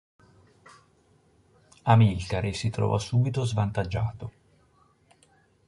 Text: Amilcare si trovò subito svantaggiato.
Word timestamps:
Amilcare 1.83 2.53
si 2.53 2.71
trovò 2.71 2.97
subito 2.97 3.43
svantaggiato. 3.45 4.31